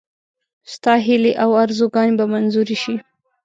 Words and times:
ستا 0.73 0.93
هیلې 1.05 1.33
او 1.43 1.49
آرزوګانې 1.63 2.13
به 2.19 2.25
منظوري 2.33 2.77
شي. 2.83 2.95